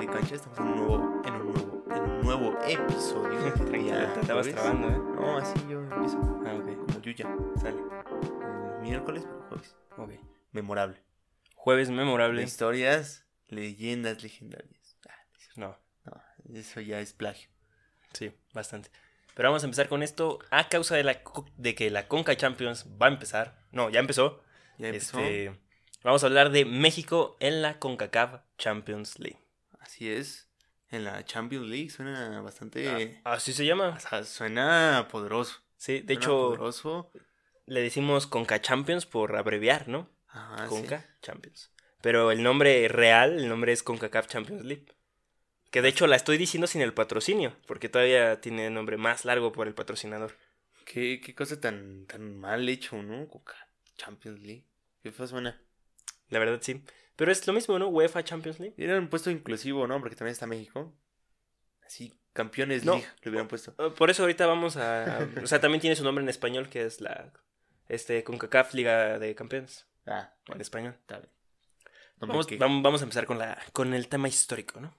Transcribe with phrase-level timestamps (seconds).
[0.00, 3.54] de cancha, estamos en un nuevo, en un nuevo, en un nuevo episodio.
[4.14, 4.98] Te estabas trabando, ¿eh?
[5.16, 6.18] No, así yo empiezo.
[6.46, 6.86] Ah, ok.
[6.86, 7.26] Como Yuya.
[7.60, 7.82] Sale.
[8.80, 9.76] Miércoles, pero jueves.
[9.96, 10.10] Ok.
[10.52, 11.02] Memorable.
[11.54, 12.42] Jueves memorable.
[12.42, 14.96] historias, leyendas legendarias.
[15.08, 15.12] Ah,
[15.56, 16.22] No, no,
[16.58, 17.50] eso ya es plagio.
[18.12, 18.90] sí, bastante.
[19.34, 21.20] Pero vamos a empezar con esto a causa de, la,
[21.56, 23.56] de que la Conca Champions va a empezar.
[23.70, 24.42] No, ya empezó.
[24.78, 25.20] Ya empezó.
[25.20, 25.56] Este,
[26.02, 29.38] vamos a hablar de México en la CONCACAF Champions League.
[29.88, 30.50] Así es.
[30.90, 33.22] En la Champions League suena bastante.
[33.24, 33.94] Ah, Así se llama.
[33.96, 35.62] o sea, suena poderoso.
[35.78, 37.10] Sí, de Suena hecho, Poderoso.
[37.64, 40.10] le decimos CONCA Champions por abreviar, ¿no?
[40.28, 40.68] Ajá, sí.
[40.68, 41.70] CONCA Champions.
[42.02, 44.84] Pero el nombre real, el nombre es CONCACAF Champions League.
[45.70, 49.52] Que de hecho la estoy diciendo sin el patrocinio, porque todavía tiene nombre más largo
[49.52, 50.36] por el patrocinador.
[50.84, 53.26] ¿Qué, qué cosa tan, tan mal hecho, ¿no?
[53.26, 53.56] Coca.
[53.96, 54.66] Champions League.
[55.02, 55.58] ¿Qué fue suena?
[56.30, 56.82] La verdad sí.
[57.16, 57.88] Pero es lo mismo, ¿no?
[57.88, 58.74] UEFA Champions League.
[58.76, 59.98] Hubieran puesto inclusivo, ¿no?
[60.00, 60.92] Porque también está México.
[61.84, 62.92] Así, campeones No.
[62.92, 63.74] League le hubieran puesto.
[63.94, 65.26] Por eso ahorita vamos a...
[65.42, 67.32] o sea, también tiene su nombre en español, que es la...
[67.88, 70.94] Este, CONCACAF Liga de Campeones, Ah, en bueno, español.
[71.00, 71.30] está bien.
[72.20, 72.62] No Vamos, quejo.
[72.62, 74.94] vam- vamos a empezar con, la, con el tema histórico, ¿no?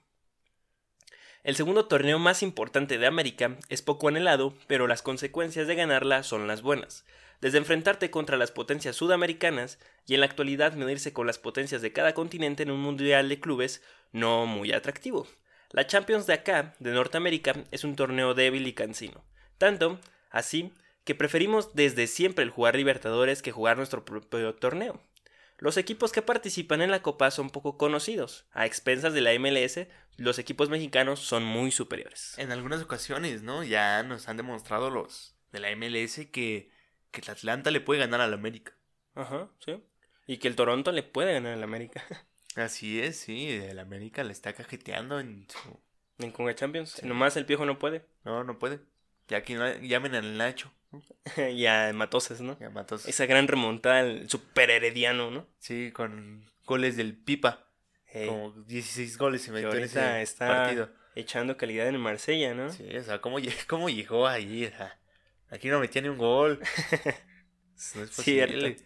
[1.42, 6.22] El segundo torneo más importante de América es poco anhelado, pero las consecuencias de ganarla
[6.22, 7.04] son las buenas.
[7.40, 11.92] Desde enfrentarte contra las potencias sudamericanas y en la actualidad medirse con las potencias de
[11.92, 15.26] cada continente en un mundial de clubes no muy atractivo.
[15.70, 19.24] La Champions de acá, de Norteamérica, es un torneo débil y cansino.
[19.56, 20.72] Tanto, así,
[21.04, 25.00] que preferimos desde siempre el jugar Libertadores que jugar nuestro propio torneo.
[25.58, 28.46] Los equipos que participan en la Copa son poco conocidos.
[28.52, 32.34] A expensas de la MLS, los equipos mexicanos son muy superiores.
[32.38, 33.62] En algunas ocasiones, ¿no?
[33.62, 36.70] Ya nos han demostrado los de la MLS que,
[37.10, 38.72] que el Atlanta le puede ganar al América.
[39.14, 39.82] Ajá, sí.
[40.26, 42.04] Y que el Toronto le puede ganar al América.
[42.56, 43.48] Así es, sí.
[43.50, 45.80] El América le está cajeteando en su.
[46.18, 46.90] En Conga Champions.
[47.00, 47.06] Sí.
[47.06, 48.04] Nomás el Piojo no puede.
[48.24, 48.80] No, no puede.
[49.28, 50.72] Ya que no, llamen al Nacho.
[51.36, 52.58] y a Matoses, ¿no?
[52.58, 52.96] Ya mató.
[52.96, 55.46] Esa gran remontada, el super herediano, ¿no?
[55.58, 57.66] Sí, con goles del Pipa.
[58.12, 60.90] Como 16 goles se metió en ese está partido.
[61.14, 62.70] echando calidad en el Marsella, ¿no?
[62.70, 63.38] Sí, o sea, ¿cómo,
[63.68, 64.66] cómo llegó ahí?
[64.66, 64.98] O sea,
[65.50, 66.60] aquí no metía ni un gol.
[67.94, 68.76] No es posible.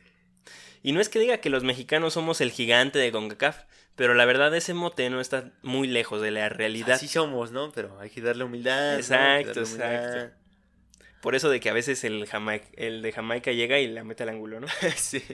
[0.84, 3.64] Y no es que diga que los mexicanos somos el gigante de CONCACAF,
[3.96, 6.92] pero la verdad ese mote no está muy lejos de la realidad.
[6.92, 7.72] Así somos, ¿no?
[7.72, 8.96] Pero hay que darle humildad.
[8.96, 9.94] Exacto, darle humildad.
[9.94, 10.36] exacto.
[11.22, 14.24] Por eso de que a veces el, Jamaica, el de Jamaica llega y la mete
[14.24, 14.66] al ángulo, ¿no?
[14.96, 15.24] sí.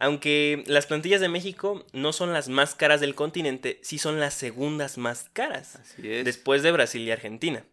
[0.00, 4.34] Aunque las plantillas de México no son las más caras del continente, sí son las
[4.34, 6.24] segundas más caras, Así es.
[6.24, 7.64] después de Brasil y Argentina.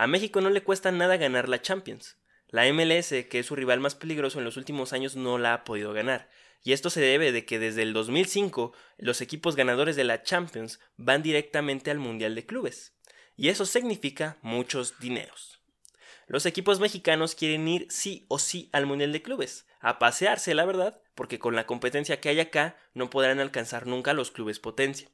[0.00, 2.18] A México no le cuesta nada ganar la Champions.
[2.50, 5.64] La MLS, que es su rival más peligroso en los últimos años, no la ha
[5.64, 6.30] podido ganar.
[6.62, 10.78] Y esto se debe de que desde el 2005 los equipos ganadores de la Champions
[10.96, 12.94] van directamente al Mundial de Clubes.
[13.34, 15.60] Y eso significa muchos dineros.
[16.28, 20.64] Los equipos mexicanos quieren ir sí o sí al Mundial de Clubes, a pasearse, la
[20.64, 25.08] verdad, porque con la competencia que hay acá no podrán alcanzar nunca los clubes potencia,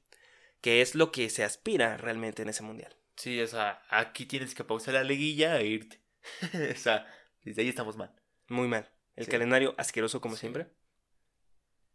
[0.61, 2.95] que es lo que se aspira realmente en ese Mundial.
[3.17, 6.01] Sí, o sea, aquí tienes que pausar la liguilla e irte.
[6.75, 7.07] o sea,
[7.43, 8.13] desde ahí estamos mal.
[8.49, 8.91] Muy mal.
[9.17, 9.31] El Sí.
[9.31, 10.41] calendario asqueroso como Sí.
[10.41, 10.65] siempre.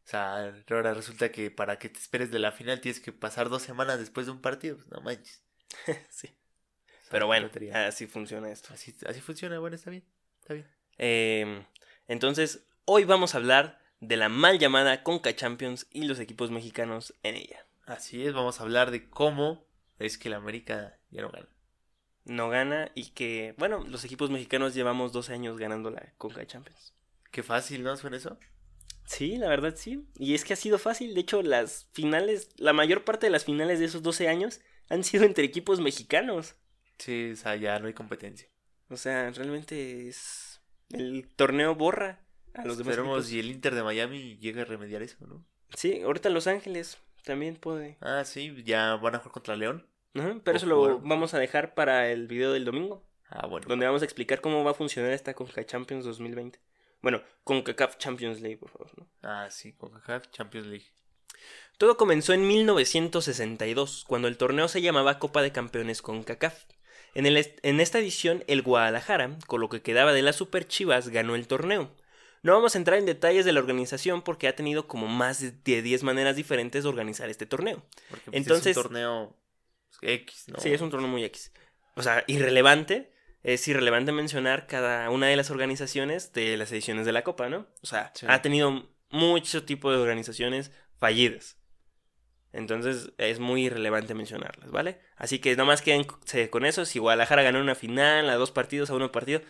[0.05, 3.49] O sea, ahora resulta que para que te esperes de la final tienes que pasar
[3.49, 4.77] dos semanas después de un partido.
[4.77, 5.43] Pues no manches.
[6.09, 6.35] sí.
[7.11, 8.73] Pero bueno, así funciona esto.
[8.73, 10.03] Así, así funciona, bueno, está bien.
[10.41, 10.67] Está bien.
[10.97, 11.65] Eh,
[12.07, 17.13] entonces, hoy vamos a hablar de la mal llamada Conca Champions y los equipos mexicanos
[17.23, 17.65] en ella.
[17.85, 19.67] Así es, vamos a hablar de cómo
[19.99, 21.47] es que la América ya no gana.
[22.25, 26.93] No gana y que, bueno, los equipos mexicanos llevamos 12 años ganando la Conca Champions.
[27.31, 27.95] Qué fácil, ¿no?
[27.97, 28.37] ¿Suena eso?
[29.05, 30.07] Sí, la verdad sí.
[30.17, 31.13] Y es que ha sido fácil.
[31.15, 35.03] De hecho, las finales, la mayor parte de las finales de esos 12 años han
[35.03, 36.55] sido entre equipos mexicanos.
[36.99, 38.47] Sí, o sea, ya no hay competencia.
[38.89, 40.61] O sea, realmente es...
[40.89, 42.21] El torneo borra
[42.55, 45.45] a los demás y el Inter de Miami llega a remediar eso, ¿no?
[45.75, 47.97] Sí, ahorita Los Ángeles también puede.
[48.01, 49.87] Ah, sí, ya van a jugar contra León.
[50.13, 53.67] Pero eso lo vamos a dejar para el video del domingo, Ah, bueno.
[53.67, 56.59] donde vamos a explicar cómo va a funcionar esta Conca Champions 2020.
[57.01, 58.91] Bueno, CONCACAF Champions League, por favor.
[58.97, 59.07] ¿no?
[59.23, 60.87] Ah, sí, CONCACAF Champions League.
[61.77, 66.63] Todo comenzó en 1962, cuando el torneo se llamaba Copa de Campeones CONCACAF.
[67.15, 71.09] En, el en esta edición, el Guadalajara, con lo que quedaba de las Super Chivas,
[71.09, 71.89] ganó el torneo.
[72.41, 75.81] No vamos a entrar en detalles de la organización porque ha tenido como más de
[75.81, 77.83] 10 maneras diferentes de organizar este torneo.
[78.09, 79.35] Porque pues, Entonces- es un torneo
[80.01, 80.59] X, ¿no?
[80.59, 81.51] Sí, es un torneo muy X.
[81.95, 83.11] O sea, irrelevante.
[83.41, 87.67] Es irrelevante mencionar cada una de las organizaciones de las ediciones de la Copa, ¿no?
[87.81, 88.25] O sea, Sí.
[88.29, 91.57] ha tenido mucho tipo de organizaciones fallidas.
[92.51, 94.99] Entonces es muy irrelevante mencionarlas, ¿vale?
[95.15, 96.83] Así que nomás quédense con eso.
[96.85, 99.41] Si Guadalajara ganó una final, a dos partidos, a uno partido,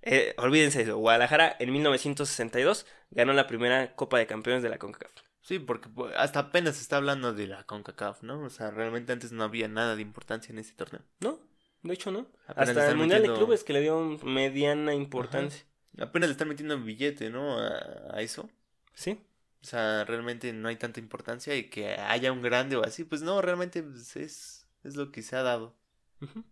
[0.00, 0.96] eh, olvídense eso.
[0.96, 5.12] Guadalajara en 1962 ganó la primera Copa de Campeones de la CONCACAF.
[5.42, 8.44] Sí, porque pues, hasta apenas se está hablando de la CONCACAF, ¿no?
[8.44, 11.02] O sea, realmente antes no había nada de importancia en ese torneo.
[11.20, 11.40] No,
[11.82, 12.26] de hecho no.
[12.46, 15.64] Apenas hasta el Mundial de Clubes que le dio mediana importancia.
[15.98, 17.58] Apenas le están metiendo un billete, ¿no?
[17.58, 18.48] A, a eso.
[18.94, 19.18] Sí.
[19.62, 23.22] O sea, realmente no hay tanta importancia y que haya un grande o así, pues
[23.22, 25.74] no, realmente pues, es, es lo que se ha dado.
[26.20, 26.44] Ujú.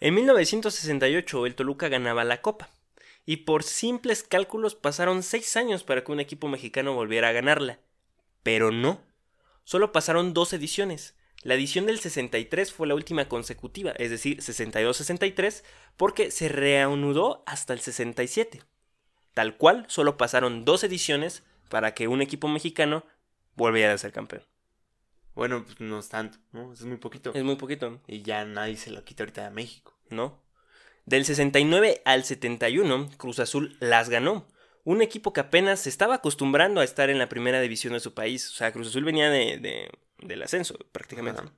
[0.00, 2.70] En 1968 el Toluca ganaba la Copa.
[3.26, 7.78] Y por simples cálculos pasaron seis años para que un equipo mexicano volviera a ganarla.
[8.48, 9.04] Pero no.
[9.62, 11.14] Solo pasaron dos ediciones.
[11.42, 15.64] La edición del 63 fue la última consecutiva, es decir, 62-63,
[15.98, 18.62] porque se reanudó hasta el 67.
[19.34, 23.04] Tal cual, solo pasaron dos ediciones para que un equipo mexicano
[23.54, 24.44] volviera a ser campeón.
[25.34, 26.72] Bueno, pues no es tanto, ¿no?
[26.72, 27.34] Es muy poquito.
[27.34, 28.00] Es muy poquito.
[28.06, 29.92] Y ya nadie se lo quita ahorita a México.
[30.08, 30.42] ¿no?
[31.04, 34.46] Del 69 al 71, Cruz Azul las ganó.
[34.88, 38.14] Un equipo que apenas se estaba acostumbrando a estar en la primera división de su
[38.14, 38.50] país.
[38.50, 39.90] O sea, Cruz Azul venía de, de-
[40.26, 41.42] del ascenso, prácticamente.
[41.42, 41.52] Ajá.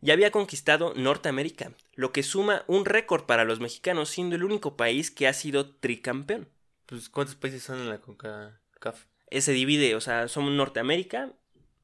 [0.00, 4.76] Ya había conquistado Norteamérica, lo que suma un récord para los mexicanos, siendo el único
[4.76, 6.48] país que ha sido tricampeón.
[6.86, 9.06] Pues, ¿cuántos países son en la CONCACAF?
[9.30, 11.32] Eh, Se divide, o sea, son Norteamérica,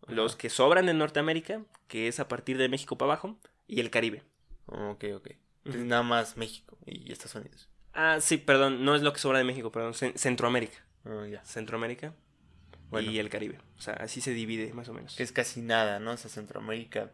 [0.06, 3.36] los que sobran de Norteamérica, que es a partir de México para abajo,
[3.66, 4.22] y el Caribe.
[4.66, 5.30] Ok, ok.
[5.64, 7.68] Entonces, nada más México y Estados Unidos.
[7.94, 10.78] Ah, sí, centro no es lo que sobra de México, perdón, Cen- Centroamérica.
[11.04, 11.44] Ah, ya.
[11.44, 12.12] Centroamérica
[12.90, 13.10] Bueno.
[13.10, 13.58] y el Caribe.
[13.78, 15.14] O sea, así se divide más o menos.
[15.16, 16.12] Que es casi nada, ¿no?
[16.12, 17.10] O sea, Centroamérica,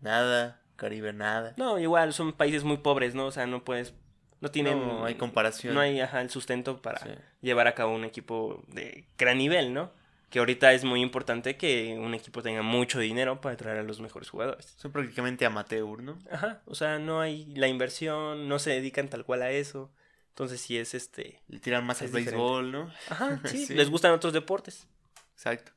[0.00, 0.60] nada.
[0.76, 1.54] Caribe, nada.
[1.56, 3.26] No, igual son países muy pobres, ¿no?
[3.26, 3.94] O sea, no puedes,
[4.40, 5.74] no tienen, No hay comparación.
[5.74, 7.10] no hay ajá, el sustento para Sí.
[7.40, 9.92] llevar a cabo un equipo de gran nivel, ¿no?
[10.32, 14.00] Que ahorita es muy importante que un equipo tenga mucho dinero para traer a los
[14.00, 14.74] mejores jugadores.
[14.78, 16.18] Son prácticamente amateur, ¿no?
[16.30, 19.92] Ajá, o sea, no hay la inversión, no se dedican tal cual a eso.
[20.30, 22.90] Entonces sí es este, Le tiran más al béisbol, ¿no?
[23.10, 23.74] ajá, sí, Sí.
[23.74, 24.86] les gustan otros deportes.
[25.34, 25.72] Exacto.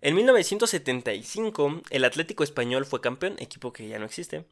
[0.00, 4.44] En 1975, el Atlético Español fue campeón, equipo que ya no existe,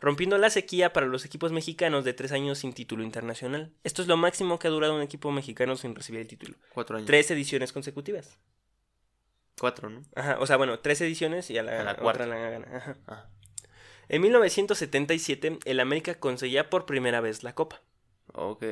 [0.00, 3.72] rompiendo la sequía para los equipos mexicanos de tres años sin título internacional.
[3.84, 6.56] Esto es lo máximo que ha durado un equipo mexicano sin recibir el título.
[6.72, 7.06] Cuatro años.
[7.06, 8.38] Tres ediciones consecutivas.
[9.58, 10.02] Cuatro, ¿no?
[10.14, 12.26] Ajá, o sea, bueno, tres ediciones y a la, A la otra cuarta.
[12.26, 12.66] la gana.
[12.76, 12.96] Ajá.
[13.06, 13.26] Ah,
[14.08, 17.80] En 1977, el América conseguía por primera vez la Copa.
[18.32, 18.62] ok.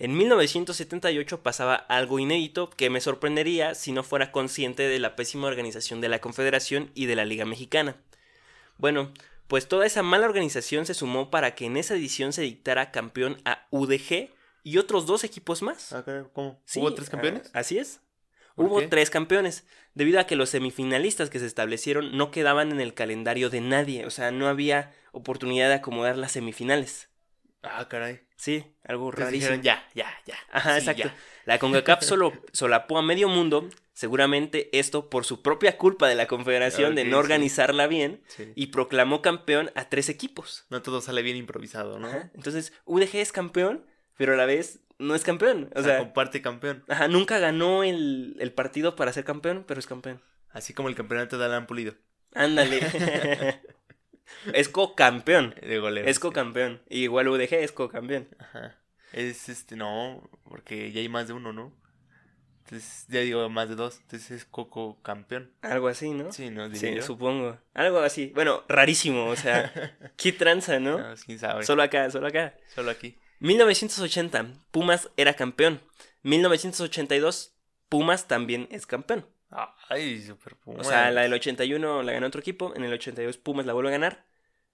[0.00, 5.46] En 1978 pasaba algo inédito que me sorprendería si no fuera consciente de la pésima
[5.46, 7.96] organización de la Confederación y de la Liga Mexicana.
[8.76, 9.12] Bueno,
[9.46, 13.40] pues toda esa mala organización se sumó para que en esa edición se dictara campeón
[13.44, 14.30] a UDG
[14.64, 15.92] y otros dos equipos más.
[15.92, 16.60] Ah, ¿Cómo?
[16.64, 17.50] Sí, ¿Hubo tres campeones?
[17.54, 18.00] ah, así es.
[18.54, 18.88] ¿Por Hubo qué?
[18.88, 23.50] tres campeones, debido a que los semifinalistas que se establecieron no quedaban en el calendario
[23.50, 27.08] de nadie, o sea, no había oportunidad de acomodar las semifinales.
[27.62, 28.20] Ah, caray.
[28.36, 29.52] Sí, algo Entonces rarísimo.
[29.56, 30.36] dijeron, ya, ya, ya.
[30.52, 31.04] Ajá, Sí, exacto.
[31.04, 31.16] ya.
[31.46, 36.26] La CONCACAF solo solapó a medio mundo, seguramente esto por su propia culpa de la
[36.26, 37.20] Confederación de no sí.
[37.20, 38.52] organizarla bien, Sí.
[38.54, 40.66] y proclamó campeón a tres equipos.
[40.68, 42.08] No todo sale bien improvisado, ¿no?
[42.08, 42.30] Ajá.
[42.34, 43.86] Entonces, UDG es campeón,
[44.16, 45.70] pero a la vez no es campeón.
[45.74, 46.84] O, O sea, sea, comparte campeón.
[46.88, 50.20] ajá, nunca ganó el, el partido para ser campeón, pero es campeón.
[50.50, 51.94] Así como el campeonato de Alan Pulido.
[52.34, 52.80] Ándale.
[54.52, 55.54] es co-campeón.
[55.60, 56.04] De goleo.
[56.06, 56.80] Es co-campeón.
[56.88, 58.28] Igual UDG es co-campeón.
[58.38, 58.76] Ajá.
[59.12, 61.72] Es este, no, porque ya hay más de uno, ¿no?
[62.64, 64.00] Entonces, ya digo más de dos.
[64.00, 65.52] Entonces es Coco campeón.
[65.60, 66.32] Algo así, ¿no?
[66.32, 66.74] Sí, ¿no?
[66.74, 67.02] Sí, yo.
[67.02, 67.58] supongo.
[67.74, 68.32] Algo así.
[68.34, 69.26] Bueno, rarísimo.
[69.26, 69.70] O sea,
[70.16, 70.98] qué tranza, ¿no?
[70.98, 71.62] No, quién sabe.
[71.64, 72.54] Solo acá, solo acá.
[72.74, 73.18] Solo aquí.
[73.44, 75.82] 1980, Pumas era campeón.
[76.22, 77.52] 1982,
[77.90, 79.26] Pumas también es campeón.
[79.90, 80.80] Ay, super Puma.
[80.80, 83.90] O sea, la del 81 la ganó otro equipo, en el 82 Pumas la vuelve
[83.90, 84.24] a ganar.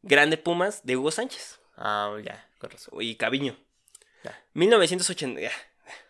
[0.03, 2.95] Grande Pumas de Hugo Sánchez Ah, ya, con razón.
[3.03, 3.57] y Caviño.
[4.23, 4.41] Ya.
[4.55, 5.51] 1980, ya.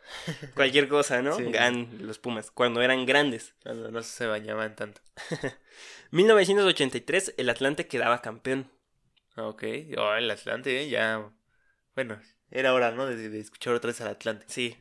[0.55, 1.37] cualquier cosa, ¿no?
[1.37, 1.45] Sí.
[1.51, 3.55] Gan los Pumas, cuando eran grandes.
[3.63, 5.01] Cuando no se bañaban tanto.
[6.11, 8.71] 1983 el Atlante quedaba campeón.
[9.37, 9.65] Ok.
[9.97, 10.91] Oh, el Atlante, ¿eh?
[10.91, 11.27] ya.
[11.95, 13.07] Bueno, era hora, ¿no?
[13.07, 14.45] De, de escuchar otra vez al Atlante.
[14.49, 14.77] Sí.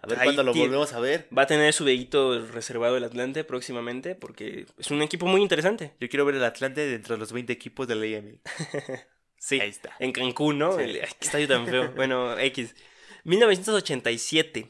[0.00, 1.28] A ver cuándo lo volvemos a ver.
[1.36, 5.92] Va a tener su dedito reservado el Atlante próximamente porque es un equipo muy interesante.
[6.00, 8.40] Yo quiero ver el Atlante dentro de los 20 equipos de la IML.
[9.40, 9.60] Sí.
[9.60, 9.94] Ahí está.
[10.00, 10.72] En Cancún, ¿no?
[10.76, 10.82] Sí.
[10.82, 11.92] El- ay, qué estadio tan feo.
[11.92, 12.74] Bueno, X.
[13.22, 14.68] 1987.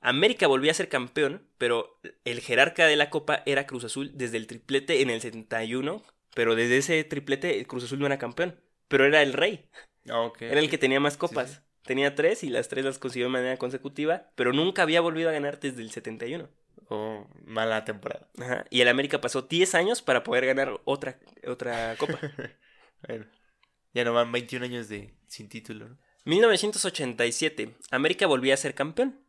[0.00, 4.36] América volvió a ser campeón, pero el jerarca de la Copa era Cruz Azul desde
[4.36, 6.02] el triplete en el 71.
[6.34, 9.64] Pero desde ese triplete Cruz Azul no era campeón, pero era el rey.
[10.10, 10.42] Ok.
[10.42, 11.50] Era el que tenía más copas.
[11.50, 11.58] sí.
[11.86, 15.32] Tenía tres y las tres las consiguió de manera consecutiva, pero nunca había volvido a
[15.32, 16.48] ganar desde el 71.
[16.88, 18.28] O mala temporada.
[18.38, 18.64] Ajá.
[18.70, 22.18] Y el América pasó 10 años para poder ganar otra, otra copa.
[23.06, 23.26] Bueno,
[23.92, 25.98] ya no van 21 años de sin título, ¿no?
[26.24, 29.20] 1987, América volvía a ser campeón.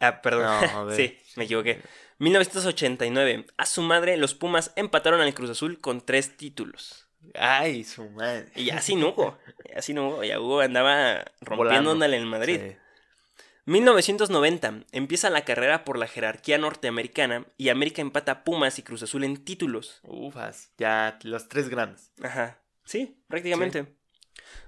[0.00, 0.42] Ah, perdón.
[0.44, 0.96] No, a ver.
[0.96, 1.80] sí, me equivoqué.
[2.18, 7.03] 1989, a su madre, los Pumas empataron al Cruz Azul con tres títulos.
[7.34, 8.46] Ay, su madre.
[8.54, 9.38] Y así no hubo.
[9.76, 10.24] Así no hubo.
[10.24, 12.60] Ya Hugo andaba rompiéndole en Madrid.
[12.60, 12.76] Sí.
[13.66, 19.02] 1990, empieza la carrera por la jerarquía norteamericana y América empata a Pumas y Cruz
[19.02, 20.00] Azul en títulos.
[20.02, 22.12] Ufas, ya los tres grandes.
[22.22, 22.58] Ajá.
[22.84, 23.96] Sí, prácticamente.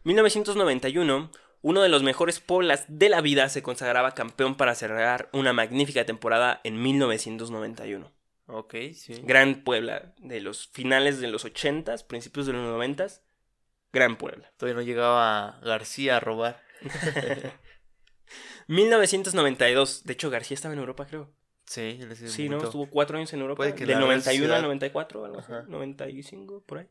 [0.04, 5.52] 1991, uno de los mejores Pueblas de la vida se consagraba campeón para cerrar una
[5.52, 8.10] magnífica temporada en 1991.
[8.48, 9.14] Ok, sí.
[9.24, 13.20] Gran Puebla, de los finales de los 80s, principios de los 90s.
[13.92, 14.52] Gran Puebla.
[14.56, 16.62] Todavía no llegaba García a robar.
[18.68, 21.30] 1992, de hecho García estaba en Europa, creo.
[21.66, 22.62] Sí, en ese Sí, ¿no?
[22.62, 23.56] Estuvo cuatro años en Europa.
[23.58, 25.52] Puede que la 91 al ciudad- 94, algo así.
[25.52, 25.64] Ajá.
[25.68, 26.86] 95, por ahí.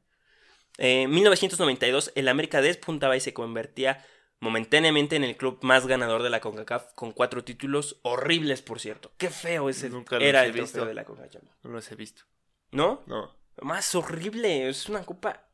[0.78, 4.06] En 1992, el América despuntaba y se convertía
[4.40, 9.12] momentáneamente en el club más ganador de la CONCACAF con cuatro títulos horribles, por cierto.
[9.18, 10.86] Qué feo ese Nunca era el trofeo visto.
[10.86, 11.44] de la CONCACAF.
[11.64, 12.24] No los he visto.
[12.72, 13.04] ¿No?
[13.08, 13.36] No.
[13.62, 15.48] Más horrible, es una copa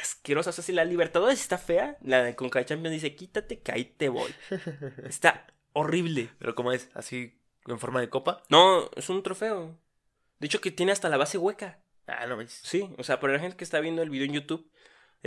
[0.00, 0.50] asquerosa.
[0.50, 3.84] O sea, si la Libertadores está fea, la de CONCACAF Champions dice, quítate que ahí
[3.84, 4.32] te voy.
[5.04, 6.30] Está horrible.
[6.38, 6.88] Pero ¿cómo es?
[6.94, 8.42] ¿Así en forma de copa?
[8.48, 9.76] No, es un trofeo.
[10.38, 11.80] De hecho, que tiene hasta la base hueca.
[12.06, 12.60] Ah, no manches.
[12.62, 14.70] Sí, o sea, para la gente que está viendo el video en YouTube,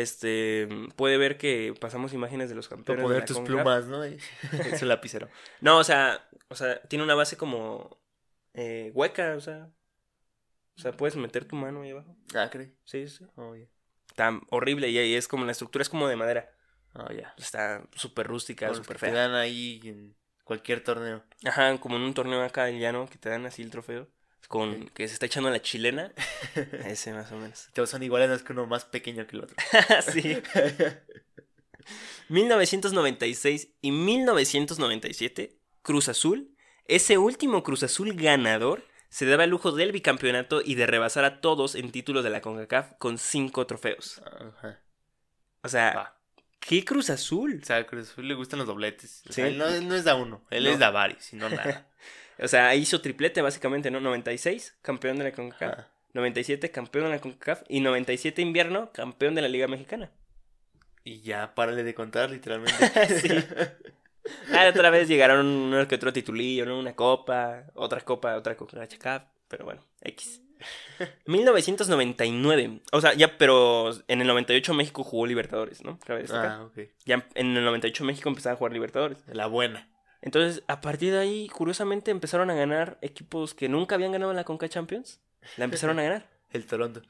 [0.01, 3.03] este puede ver que pasamos imágenes de los campeones.
[3.03, 4.03] de poner tus plumas, ¿no?
[4.03, 5.29] Es un lapicero.
[5.61, 7.99] No, o sea, o sea, tiene una base como
[8.53, 9.69] eh, hueca, o sea.
[10.77, 12.15] O sea, puedes meter tu mano ahí abajo.
[12.33, 12.71] Ah, ¿crees?
[12.85, 13.25] Sí, sí.
[13.35, 13.53] Oh.
[14.07, 16.49] Está horrible y ahí es como la estructura es como de madera.
[16.93, 17.33] Oh, ya.
[17.37, 19.27] Está súper rústica, súper que te fea.
[19.27, 20.15] dan ahí en
[20.45, 21.23] cualquier torneo.
[21.45, 24.07] Ajá, como en un torneo acá del llano que te dan así el trofeo.
[24.47, 26.11] Con que se está echando la chilena.
[26.85, 27.69] Ese más o menos.
[27.73, 29.55] Todos son iguales, no es que uno más pequeño que el otro.
[30.11, 30.41] sí.
[32.29, 36.55] 1996 y 1997, Cruz Azul,
[36.85, 41.41] ese último Cruz Azul ganador, se daba el lujo del bicampeonato y de rebasar a
[41.41, 44.21] todos en títulos de la CONCACAF con cinco trofeos.
[44.25, 44.79] Ajá.
[45.63, 46.15] O sea.
[46.59, 47.59] ¿qué Cruz Azul?
[47.63, 49.21] O sea, a Cruz Azul le gustan los dobletes.
[49.27, 49.33] O Sí.
[49.41, 50.69] sea, él no, no es da uno, él No.
[50.71, 51.87] es da varios, y no nada.
[52.41, 53.99] O sea, hizo triplete básicamente, ¿no?
[53.99, 55.73] 96, campeón de la CONCACAF.
[55.73, 55.87] Ajá.
[56.13, 57.63] 97, campeón de la CONCACAF.
[57.67, 60.11] Y 97 invierno, campeón de la Liga Mexicana.
[61.03, 62.75] Y ya, párale de contar, literalmente.
[63.21, 63.29] Sí.
[64.53, 66.77] Ah, otra vez llegaron uno que otro titulillo, ¿no?
[66.77, 70.41] Una copa, otra copa, otra CONCACAF, pero bueno, X.
[71.25, 75.97] 1999, o sea, ya, pero en el 98 México jugó Libertadores, ¿no?
[75.99, 76.89] Cabe ah, ok.
[77.05, 79.17] Ya en el 98 México empezaba a jugar Libertadores.
[79.27, 79.88] La buena.
[80.21, 84.43] Entonces, a partir de ahí, curiosamente, empezaron a ganar equipos que nunca habían ganado la
[84.43, 85.19] Conca Champions.
[85.57, 86.29] La empezaron a ganar.
[86.51, 87.01] El Toronto.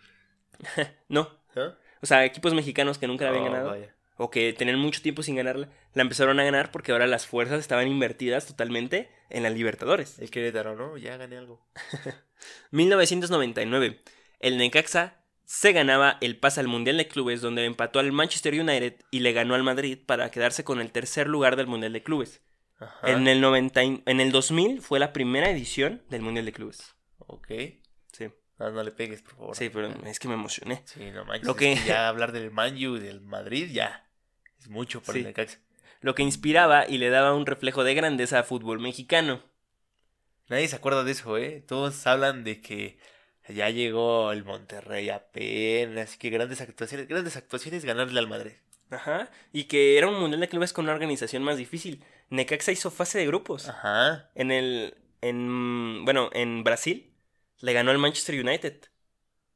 [1.07, 1.75] No, ¿No?
[2.01, 3.69] o sea, equipos mexicanos que nunca la habían Oh, ganado.
[3.71, 3.95] vaya.
[4.17, 7.59] o que tenían mucho tiempo sin ganarla, la empezaron a ganar porque ahora las fuerzas
[7.59, 10.19] estaban invertidas totalmente en las Libertadores.
[10.19, 10.97] El Querétaro, ¿no?
[10.97, 11.65] Ya gané algo.
[12.71, 13.99] 1999,
[14.39, 18.95] el Necaxa se ganaba el pase al Mundial de Clubes donde empató al Manchester United
[19.11, 22.41] y le ganó al Madrid para quedarse con el tercer lugar del Mundial de Clubes.
[22.79, 23.11] Ajá.
[23.11, 26.95] En el, 90, y- en el 2000 fue la primera edición del Mundial de Clubes.
[27.19, 27.47] Ok.
[28.11, 29.55] Sí, No, no le pegues, por favor.
[29.55, 30.81] sí, pero es que me emocioné.
[30.85, 31.45] Sí, no manches.
[31.45, 34.05] Lo es que- ya hablar del Man U y del Madrid ya
[34.59, 35.19] es mucho para Sí.
[35.19, 35.59] el Necaxa.
[36.01, 39.43] Lo que inspiraba y le daba un reflejo de grandeza a fútbol mexicano.
[40.47, 41.61] Nadie se acuerda de eso, ¿eh?
[41.67, 42.97] Todos hablan de que
[43.49, 48.53] ya llegó el Monterrey apenas, que grandes actuaciones, grandes actuaciones ganarle al Madrid.
[48.91, 52.03] Ajá, y que era un Mundial de Clubes con una organización más difícil.
[52.29, 53.67] Necaxa hizo fase de grupos.
[53.69, 54.29] Ajá.
[54.35, 54.97] En el.
[55.21, 57.11] En, bueno, en Brasil
[57.59, 58.81] le ganó al Manchester United.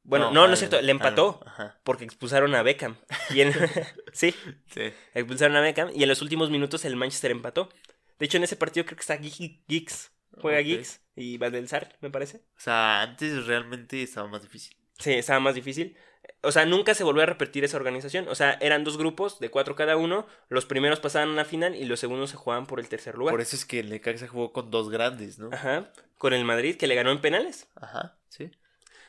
[0.02, 1.80] Bueno, no, no, ah, es cierto, le ah, empató no, Ajá.
[1.82, 2.96] porque expulsaron a Beckham.
[3.30, 3.52] Y en,
[4.12, 4.34] sí,
[4.66, 4.92] Sí.
[5.14, 7.70] expulsaron a Beckham y en los últimos minutos el Manchester empató.
[8.18, 10.12] De hecho, en ese partido creo que está Giggs.
[10.40, 10.64] Juega Ok.
[10.66, 12.38] Giggs y Valdelsar, me parece.
[12.38, 14.76] O sea, antes realmente estaba más difícil.
[14.98, 15.96] Sí, estaba más difícil.
[16.44, 18.28] O sea, nunca se volvió a repetir esa organización.
[18.28, 20.26] O sea, eran dos grupos de cuatro cada uno.
[20.48, 23.32] Los primeros pasaban a la final y los segundos se jugaban por el tercer lugar.
[23.32, 25.50] Por eso es que el Necaxa jugó con dos grandes, ¿no?
[25.52, 25.90] Ajá.
[26.18, 27.68] Con el Madrid que le ganó en penales.
[27.76, 28.50] Ajá, sí.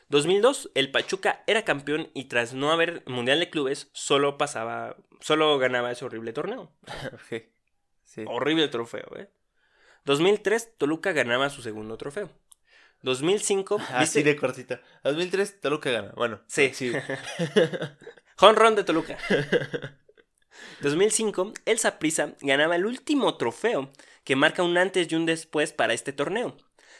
[0.10, 5.58] 2002, el Pachuca era campeón y tras no haber Mundial de Clubes, solo pasaba, solo
[5.58, 6.72] ganaba ese horrible torneo.
[8.08, 8.24] Sí.
[8.27, 9.30] Horrible trofeo, ¿eh?
[10.06, 12.30] 2003, Toluca ganaba su segundo trofeo.
[13.02, 14.82] 2005, Así de cortita.
[15.04, 16.12] 2003, Toluca gana.
[16.16, 16.72] Bueno, Sí.
[16.74, 16.92] sí.
[18.40, 19.18] Home run de Toluca.
[20.82, 23.92] 2005, el Saprissa ganaba el último trofeo
[24.24, 26.58] que marca un antes y un después para este torneo.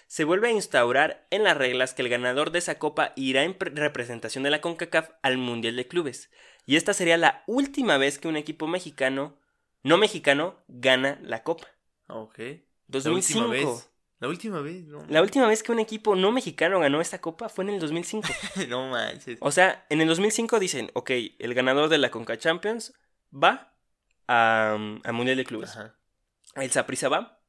[0.08, 3.56] se vuelve a instaurar en las reglas que el ganador de esa copa irá en
[3.56, 6.30] pre- representación de la CONCACAF al Mundial de Clubes.
[6.68, 9.40] Y esta sería la última vez que un equipo mexicano,
[9.82, 11.68] no mexicano, gana la copa.
[12.08, 12.40] Ok.
[12.88, 13.84] 2005.
[14.20, 14.84] La última vez.
[14.86, 15.06] No.
[15.10, 18.28] La última vez que un equipo no mexicano ganó esta copa fue en el 2005.
[18.70, 19.38] no manches.
[19.42, 22.94] O sea, en el 2005 dicen, ok, el ganador de la Conca Champions
[23.34, 23.74] va
[24.28, 25.72] a, a Mundial de Clubes.
[25.72, 25.96] Ajá.
[26.56, 27.42] El Saprissa va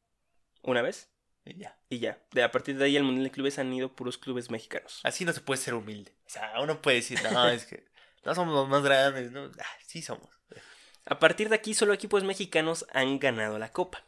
[0.62, 1.08] una vez
[1.44, 1.78] Y ya.
[1.88, 2.18] y ya.
[2.32, 5.00] De a partir de ahí al Mundial de Clubes han ido puros clubes mexicanos.
[5.04, 6.12] Así no se puede ser humilde.
[6.26, 7.86] O sea, uno puede decir, no, es que
[8.24, 9.44] no somos los más grandes, ¿no?
[9.44, 10.28] Ah, sí somos.
[11.04, 14.02] A partir de aquí solo equipos mexicanos han ganado la copa.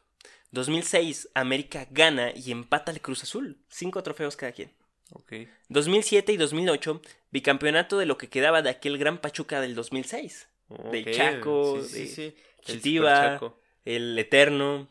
[0.50, 3.58] 2006, América gana y empata al Cruz Azul.
[3.68, 4.72] Cinco trofeos cada quien.
[5.12, 5.32] Ok.
[5.68, 7.00] 2007 y 2008,
[7.30, 10.48] bicampeonato de lo que quedaba de aquel gran Pachuca del 2006.
[10.68, 13.60] De Ok, Chaco, sí, de Chitiba, Chaco.
[13.84, 14.88] El Eterno.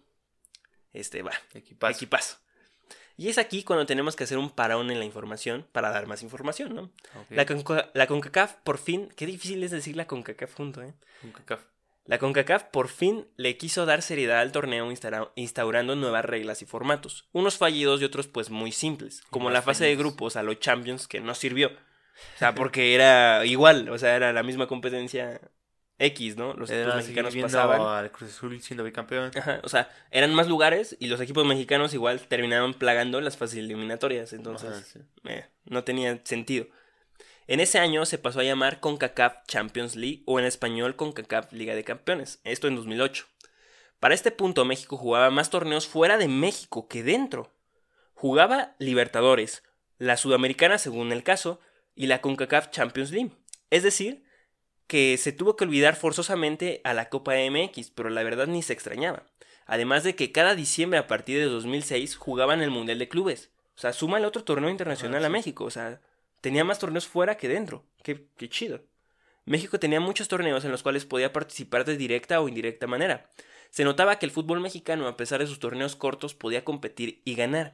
[0.94, 1.32] Este va.
[1.54, 1.94] Equipazo.
[1.96, 2.38] Equipazo.
[3.16, 6.22] Y es aquí cuando tenemos que hacer un parón en la información para dar más
[6.24, 6.84] información, ¿no?
[6.84, 7.32] Ok.
[7.32, 10.94] La, Conca- la CONCACAF por fin, qué difícil es decir la CONCACAF junto, ¿eh?
[11.24, 11.62] Un cacaf.
[12.08, 16.66] La CONCACAF por fin le quiso dar seriedad al torneo instaura- instaurando nuevas reglas y
[16.66, 20.60] formatos, unos fallidos y otros pues muy simples, como la fase de grupos a los
[20.60, 21.68] Champions que no sirvió.
[21.70, 25.40] O sea, porque era igual, o sea, era la misma competencia
[26.00, 26.54] X, ¿no?
[26.54, 27.82] Los equipos mexicanos pasaban.
[27.82, 29.32] al Cruz Azul siendo bicampeón.
[29.36, 33.60] Ajá, o sea, eran más lugares y los equipos mexicanos igual terminaban plagando las fases
[33.60, 35.00] eliminatorias, entonces Ajá, sí.
[35.26, 36.68] eh, no tenía sentido.
[37.48, 41.75] En ese año se pasó a llamar CONCACAF Champions League o en español CONCACAF Liga
[41.75, 43.25] de Campeones, esto en 2008.
[44.01, 47.54] Para este punto México jugaba más torneos fuera de México que dentro.
[48.13, 49.63] Jugaba Libertadores,
[49.98, 51.62] la Sudamericana según el caso,
[51.96, 53.32] y la CONCACAF Champions League.
[53.70, 54.25] Es decir,
[54.88, 58.74] que se tuvo que olvidar forzosamente a la Copa MX, pero la verdad ni se
[58.74, 59.24] extrañaba.
[59.66, 63.51] Además de que cada diciembre a partir de 2006 jugaban el Mundial de Clubes.
[63.77, 65.30] O sea, suma el otro torneo internacional Ah, a.
[65.30, 65.63] México.
[65.63, 66.02] O sea,
[66.41, 67.86] tenía más torneos fuera que dentro.
[68.04, 68.82] Qué, qué chido.
[69.45, 73.30] México tenía muchos torneos en los cuales podía participar de directa o indirecta manera.
[73.69, 77.36] Se notaba que el fútbol mexicano, a pesar de sus torneos cortos, podía competir y
[77.36, 77.73] ganar,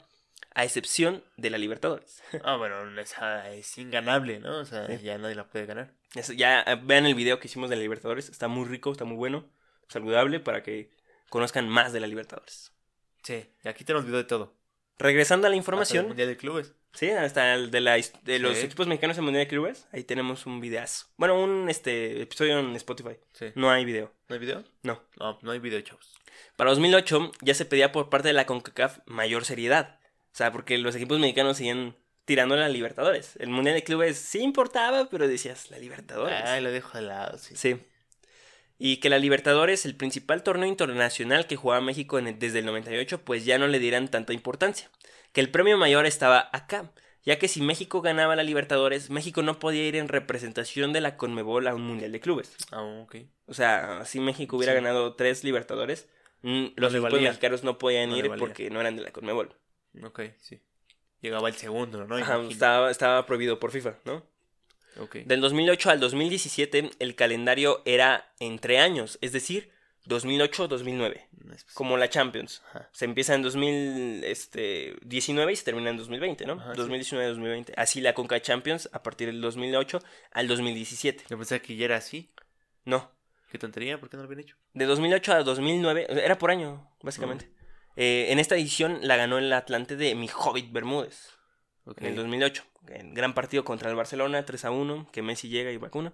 [0.56, 2.21] a excepción de la Libertadores.
[2.43, 4.60] Ah, bueno, esa es inganable, ¿no?
[4.60, 5.04] O sea, Sí.
[5.04, 5.93] ya nadie la puede ganar.
[6.15, 9.06] Es- Ya eh, vean el video que hicimos de la Libertadores, está muy rico, está
[9.06, 9.49] muy bueno,
[9.88, 10.91] saludable para que
[11.30, 12.71] conozcan más de la Libertadores.
[13.23, 14.54] Sí, y aquí tenemos video de todo.
[14.99, 16.73] Regresando a la Hasta el información, Mundial de Clubes.
[16.93, 18.65] sí, hasta el de, la, de los Sí.
[18.65, 21.08] equipos mexicanos en Mundial de Clubes, ahí tenemos un videazo.
[21.17, 23.17] Bueno, un este episodio en Spotify.
[23.34, 23.47] Sí.
[23.56, 24.13] No hay video.
[24.29, 24.63] ¿No hay video?
[24.84, 25.01] No.
[25.19, 26.13] No, no hay video, chavos.
[26.56, 29.99] Para 2008 ya se pedía por parte de la CONCACAF mayor seriedad.
[30.32, 33.36] O sea, porque los equipos mexicanos seguían tirando a la Libertadores.
[33.38, 36.41] El Mundial de Clubes sí importaba, pero decías, la Libertadores.
[36.45, 37.56] Ay, lo dejo de lado, sí.
[37.56, 37.77] Sí.
[38.86, 42.65] Y que la Libertadores, el principal torneo internacional que jugaba México en el- desde el
[42.65, 44.89] 98, pues ya no le dieran tanta importancia.
[45.32, 46.91] Que el premio mayor estaba acá,
[47.24, 51.15] ya que si México ganaba la Libertadores, México no podía ir en representación de la
[51.15, 52.58] Conmebol a un Mundial de Clubes.
[52.72, 53.15] Ah, ok.
[53.46, 54.82] O sea, si México hubiera Sí.
[54.84, 56.10] ganado tres Libertadores,
[56.41, 59.56] mm, los le equipos mexicanos no podían No ir porque no eran de la Conmebol.
[60.04, 60.60] Ok, sí.
[61.22, 62.17] Llegaba el segundo, ¿no?
[62.17, 64.26] Ajá, estaba, estaba prohibido por FIFA, ¿no?
[64.99, 65.15] Ok.
[65.25, 69.71] Del 2008 al 2017 el calendario era entre años, es decir,
[70.06, 72.62] 2008-2009, No es- como la Champions.
[72.69, 72.89] Ajá.
[72.91, 76.53] Se empieza en 2019 y se termina en 2020, ¿no?
[76.53, 76.82] Ajá, sí.
[76.82, 77.73] 2019-2020.
[77.77, 79.99] Así la Conca Champions a partir del 2008
[80.32, 81.25] al 2017.
[81.29, 82.32] Yo pensaba que ya era así.
[82.86, 83.12] No,
[83.51, 84.56] Qué tontería, ¿por qué no lo habían hecho?
[84.73, 87.51] de 2008 a 2009, era por año, básicamente.
[87.95, 91.29] Eh, en esta edición la ganó el Atlante de Mi Hobbit Bermúdez.
[91.98, 92.63] En el 2008.
[92.88, 96.13] En gran partido contra el Barcelona, 3 a 1, que Messi llega y vacuna.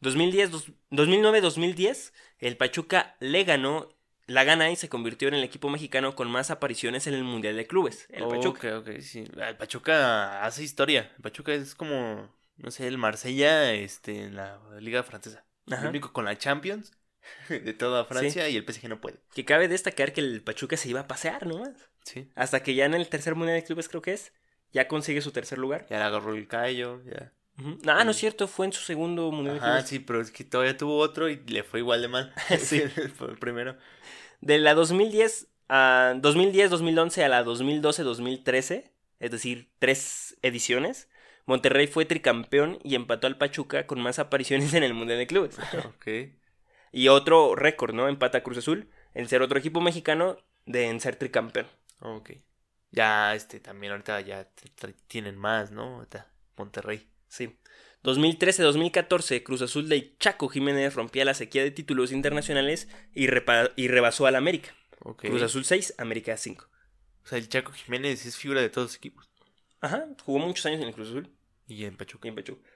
[0.00, 3.88] 2010, dos- 2009-2010, el Pachuca le ganó,
[4.26, 7.56] la gana y se convirtió en el equipo mexicano con más apariciones en el Mundial
[7.56, 8.06] de Clubes.
[8.10, 8.78] El Pachuca.
[8.78, 9.24] Ok, ok, sí.
[9.36, 11.12] El Pachuca hace historia.
[11.16, 15.44] El Pachuca es como, no sé, el Marsella este, en la Liga Francesa.
[15.70, 15.82] Ajá.
[15.82, 16.92] El único con la Champions
[17.48, 19.18] de toda Francia y el PSG no puede.
[19.34, 21.88] Que cabe destacar que el Pachuca se iba a pasear nomás.
[22.04, 22.30] Sí.
[22.34, 24.32] Hasta que ya en el tercer Mundial de Clubes creo que es,
[24.72, 25.86] ya consigue su tercer lugar.
[25.88, 27.32] Ya le agarró el callo, ya.
[27.86, 29.86] Ah, no es cierto, fue en su segundo Mundial Clubes.
[29.88, 32.34] sí, pero es que todavía tuvo otro y le fue igual de mal.
[32.58, 32.80] Sí.
[33.16, 33.76] Fue el primero.
[34.40, 41.08] De la 2010 a 2010-2011 a la 2012-2013, es decir, tres ediciones,
[41.46, 45.58] Monterrey fue tricampeón y empató al Pachuca con más apariciones en el Mundial de Clubes.
[45.86, 46.36] Ok.
[46.92, 48.08] Y otro récord, ¿no?
[48.08, 51.66] Empata Cruz Azul en ser otro equipo mexicano de en ser tricampeón.
[52.00, 52.32] Ok.
[52.90, 54.48] Ya, este, también ahorita ya
[55.08, 55.96] tienen más, ¿no?
[55.96, 57.08] Ahorita, Monterrey.
[57.28, 57.58] Sí.
[58.02, 64.26] 2013-2014, Cruz Azul de Chaco Jiménez rompía la sequía de títulos internacionales y, y rebasó
[64.26, 64.74] al América.
[65.00, 65.24] Ok.
[65.26, 66.68] Cruz Azul 6, América 5.
[67.24, 69.28] O sea, el Chaco Jiménez es figura de todos los equipos.
[69.80, 71.30] Ajá, jugó muchos años en el Cruz Azul
[71.66, 72.28] Y en Pachuca.
[72.28, 72.70] y en Pachuca.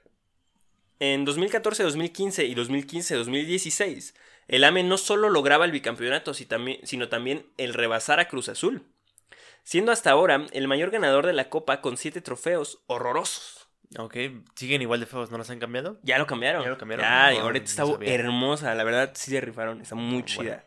[0.99, 4.13] En 2014, 2015 y 2015-2016,
[4.47, 8.85] el AME no solo lograba el bicampeonato, sino también el rebasar a Cruz Azul,
[9.63, 13.67] siendo hasta ahora el mayor ganador de la Copa con siete trofeos horrorosos.
[13.97, 14.15] Ok,
[14.55, 15.99] siguen igual de feos, ¿no los han cambiado?
[16.03, 16.63] Ya lo cambiaron.
[16.63, 17.03] Ya lo cambiaron.
[17.05, 18.13] Ya, No, ahorita no está sabía.
[18.13, 18.73] hermosa.
[18.75, 19.81] La verdad, sí se rifaron.
[19.81, 20.65] Está muy chida.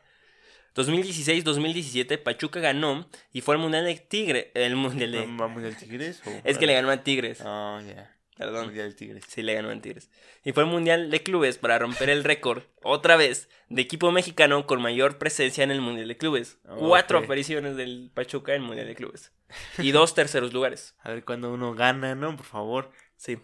[0.75, 4.51] 2016-2017, Pachuca ganó y fue al Mundial de Tigre.
[4.55, 5.25] El Mundial de...
[5.27, 6.21] ¿Vamos del Tigres?
[6.27, 7.41] o- Es que le ganó a Tigres.
[7.45, 8.14] Ah, ya.
[8.37, 8.67] Perdón.
[8.67, 9.25] Mundial del Tigres.
[9.29, 10.11] Sí, le ganó a Tigres.
[10.45, 14.67] Y fue el Mundial de Clubes para romper el récord, otra vez, de equipo mexicano
[14.67, 16.59] con mayor presencia en el Mundial de Clubes.
[16.69, 16.79] Ok.
[16.81, 19.33] Cuatro apariciones del Pachuca en el Mundial de Clubes.
[19.79, 20.97] Y dos terceros lugares.
[21.01, 22.37] A ver cuándo uno gana, ¿no?
[22.37, 22.91] Por favor.
[23.17, 23.39] Sí.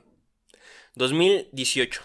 [0.97, 2.03] 2018.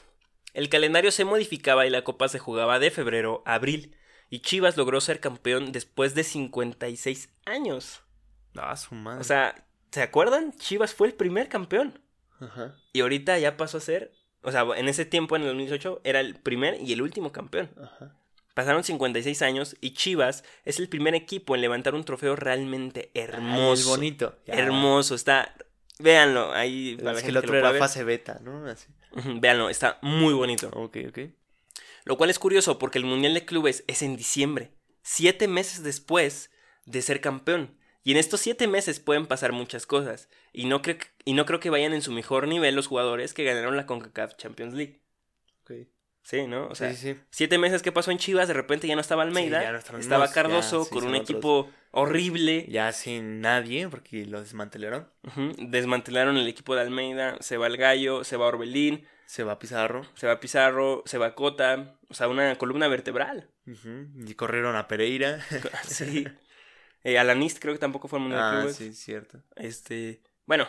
[0.54, 3.98] El calendario se modificaba y la copa se jugaba de febrero a abril.
[4.30, 8.04] Y Chivas logró ser campeón después de 56 años.
[8.56, 9.21] Ah, su madre.
[9.21, 10.54] O sea, ¿se acuerdan?
[10.54, 12.00] Chivas fue el primer campeón.
[12.39, 12.76] Ajá.
[12.93, 14.13] Y ahorita ya pasó a ser.
[14.41, 17.71] O sea, en ese tiempo, en el 2018, era el primer y el último campeón.
[17.82, 18.15] Ajá.
[18.56, 23.74] Pasaron 56 años y Chivas es el primer equipo en levantar un trofeo realmente hermoso.
[23.74, 24.39] es bonito.
[24.45, 24.54] Ya.
[24.54, 25.54] Hermoso, está.
[26.00, 28.65] Véanlo, ahí para Es que el que otro lo era fase beta, ¿no?
[28.65, 28.88] Así.
[29.41, 30.69] Véanlo, está muy bonito.
[30.74, 31.19] Ok, ok.
[32.06, 34.71] Lo cual es curioso porque el Mundial de Clubes es en diciembre,
[35.02, 36.50] siete meses después
[36.86, 37.76] de ser campeón.
[38.06, 40.30] Y en estos siete meses pueden pasar muchas cosas.
[40.54, 43.34] Y no, creo que- y no creo que vayan en su mejor nivel los jugadores
[43.34, 45.02] que ganaron la CONCACAF Champions League.
[45.63, 45.72] Ok.
[46.22, 46.68] Sí, ¿no?
[46.68, 47.20] O sea, sí, sí.
[47.30, 49.62] siete meses que pasó en Chivas, de repente ya no estaba Almeida.
[49.62, 51.30] ya no estaba Cardoso ya, sí, con un otros.
[51.30, 52.65] equipo horrible.
[52.70, 55.08] Ya sin nadie, porque lo desmantelaron.
[55.58, 57.38] Desmantelaron el equipo de Almeida.
[57.41, 60.04] Se va el Gallo, se va Orbelín, Se va Pizarro.
[60.15, 61.98] se va Pizarro, se va Cota.
[62.10, 63.50] O sea, una columna vertebral.
[63.65, 65.44] Y corrieron a Pereira.
[65.88, 66.26] Sí.
[67.06, 68.76] Eh, Alanist creo que tampoco fue al Mundial de ah, Clubes.
[68.76, 69.39] sí, cierto.
[69.56, 70.68] Este, bueno,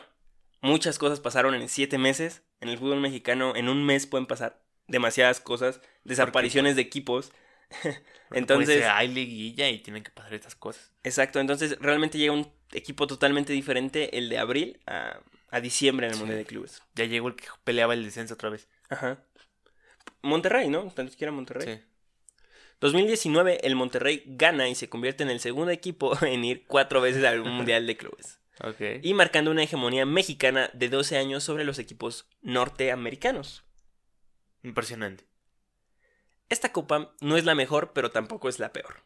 [0.61, 2.43] muchas cosas pasaron en siete meses.
[2.61, 7.33] En el fútbol mexicano, en un mes pueden pasar demasiadas cosas, desapariciones de equipos.
[8.31, 10.93] Entonces- hay liguilla y tienen que pasar estas cosas.
[11.03, 15.21] Exacto, entonces realmente llega un equipo totalmente diferente el de abril a,
[15.51, 16.21] a diciembre en el Sí.
[16.21, 16.83] Mundial de Clubes.
[16.95, 18.69] Ya llegó el que peleaba el descenso otra vez.
[18.89, 19.23] Ajá.
[20.23, 20.91] Monterrey, ¿no?
[20.91, 21.77] Tan siquiera Monterrey.
[21.77, 21.83] Sí.
[22.81, 27.25] 2019, el Monterrey gana y se convierte en el segundo equipo en ir cuatro veces
[27.25, 28.39] al Mundial de Clubes.
[29.03, 33.65] Y marcando una hegemonía mexicana de 12 años sobre los equipos norteamericanos.
[34.63, 35.27] Impresionante.
[36.49, 39.03] Esta copa no es la mejor, pero tampoco es la peor.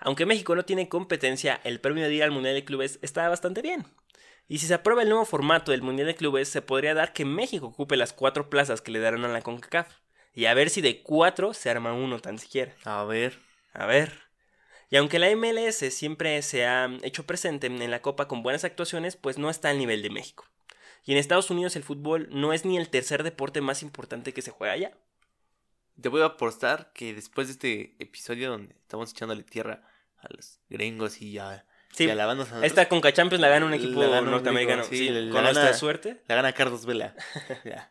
[0.00, 3.62] Aunque México no tiene competencia, el premio de ir al Mundial de Clubes está bastante
[3.62, 3.84] bien.
[4.46, 7.24] Y si se aprueba el nuevo formato del Mundial de Clubes, se podría dar que
[7.24, 9.88] México ocupe las cuatro plazas que le darán a la CONCACAF.
[10.34, 12.74] Y a ver si de cuatro se arma uno tan siquiera.
[12.84, 13.38] A ver.
[13.72, 14.12] A ver.
[14.90, 19.16] Y aunque la MLS siempre se ha hecho presente en la Copa con buenas actuaciones,
[19.16, 20.46] pues no está al nivel de México.
[21.04, 24.42] Y en Estados Unidos el fútbol no es ni el tercer deporte más importante que
[24.42, 24.92] se juega allá.
[26.00, 29.82] Te voy a apostar que después de este episodio donde estamos echándole tierra
[30.18, 33.74] a los gringos y a, Sí, y a nosotros, esta Conca Champions la gana un
[33.74, 34.82] equipo La un norteamericano.
[34.86, 36.22] gringo, Sí, sí, la con gana- nuestra suerte.
[36.28, 37.14] la gana Carlos Vela.
[37.64, 37.90] Ya,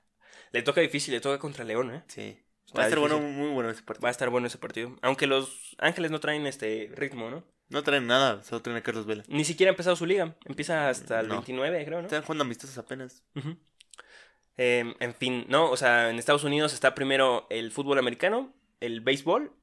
[0.52, 2.04] Le toca difícil, le toca contra León, ¿eh?
[2.08, 2.38] sí.
[2.78, 4.04] Va a estar bueno, muy bueno ese partido.
[4.04, 4.98] Va a estar bueno ese partido.
[5.02, 7.46] Aunque los Ángeles no traen este ritmo, ¿no?
[7.70, 9.24] No traen nada, solo traen a Carlos Vela.
[9.30, 10.36] Ni siquiera ha empezado su liga.
[10.46, 11.36] Empieza hasta el No.
[11.36, 12.08] 29, creo, ¿no?
[12.08, 13.24] Están jugando amistosos apenas.
[14.58, 15.70] Eh, en fin, ¿no?
[15.70, 19.54] O sea, en Estados Unidos está primero el fútbol americano, el béisbol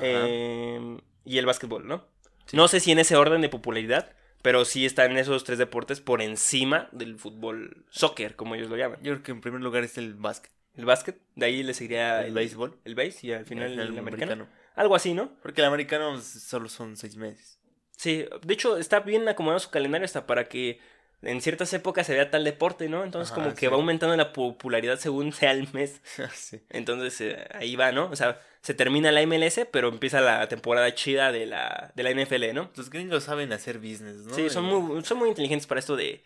[0.00, 2.06] eh, y el básquetbol, ¿no?
[2.46, 2.56] Sí.
[2.56, 6.20] No sé si en ese orden de popularidad, pero sí están esos tres deportes por
[6.20, 8.98] encima del fútbol soccer, como ellos lo llaman.
[9.02, 10.52] Yo creo que en primer lugar está el básquet.
[10.74, 12.78] El básquet, de ahí le seguiría El béisbol.
[12.84, 14.48] El béis y al final el el, americano.
[14.74, 15.32] Algo así, ¿no?
[15.42, 17.58] Porque el americano solo son seis meses.
[17.96, 20.80] Sí, de hecho está bien acomodado su calendario hasta para que
[21.22, 23.04] en ciertas épocas se vea tal deporte, ¿no?
[23.04, 23.66] Entonces Ajá, como que sí.
[23.68, 26.00] va aumentando la popularidad según sea el mes.
[26.34, 26.60] sí.
[26.68, 28.10] Entonces eh, ahí va, ¿no?
[28.10, 32.10] O sea, se termina la MLS, pero empieza la temporada chida de la, de la
[32.10, 32.70] NFL, ¿no?
[32.76, 34.34] Los gringos saben hacer business, ¿no?
[34.34, 36.24] Sí, son muy, son muy inteligentes para esto de,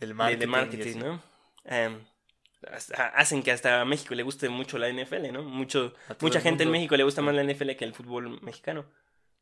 [0.00, 0.78] el marketing.
[0.78, 0.94] de.
[0.94, 1.22] ¿no?
[1.64, 2.00] Em,
[3.14, 5.42] hacen que hasta a México le guste mucho la NFL, ¿no?
[5.42, 6.70] Mucho, mucha gente en.
[6.70, 8.86] México le gusta más la NFL que el fútbol mexicano.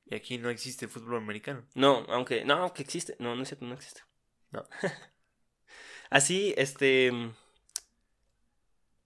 [0.05, 1.65] Y aquí no existe fútbol americano.
[1.75, 3.17] No, aunque, no, que existe.
[3.19, 4.03] No, no es cierto, no existe.
[4.51, 4.67] No.
[6.11, 7.13] Así, este...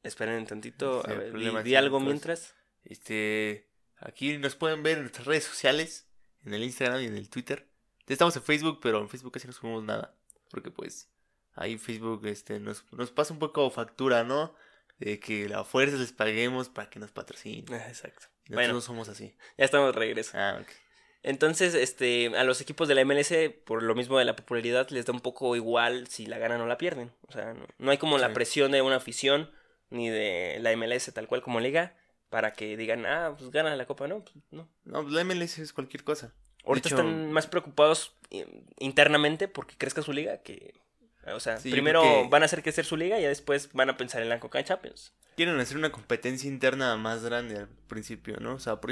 [0.02, 2.54] Esperen un tantito, Sí, a ver, di, di algo mientras.
[2.84, 6.08] Este, aquí nos pueden ver en nuestras redes sociales,
[6.44, 7.68] en el Instagram y en el Twitter.
[8.06, 10.16] Estamos en Facebook, pero en Facebook casi no subimos nada,
[10.50, 11.10] porque pues
[11.54, 14.54] ahí Facebook este nos, nos pasa un poco factura, ¿no?
[14.98, 17.66] De que a fuerza les paguemos para que nos patrocinen.
[17.70, 18.26] Ah, Exacto.
[18.48, 18.72] Nosotros Bueno.
[18.74, 19.36] no somos así.
[19.58, 20.32] Ya estamos de regreso.
[20.34, 20.68] Ah, ok.
[21.22, 23.32] Entonces, este, a los equipos de la MLS,
[23.64, 26.66] por lo mismo de la popularidad, les da un poco igual si la ganan o
[26.66, 27.12] la pierden.
[27.28, 29.50] O sea, no, no hay como la presión de una afición
[29.90, 31.94] ni de la MLS tal cual como liga
[32.30, 34.68] para que digan, ah, pues gana la copa, no, pues no.
[34.84, 36.32] No, la MLS es cualquier cosa.
[36.64, 38.46] Ahorita hecho- están más preocupados eh,
[38.78, 40.74] internamente porque crezca su liga que,
[41.26, 44.22] o sea, Sí, primero van a hacer crecer su liga y después van a pensar
[44.22, 45.12] en la Coca Champions.
[45.36, 48.54] Quieren hacer una competencia interna más grande al principio, ¿no?
[48.54, 48.90] O sea, por,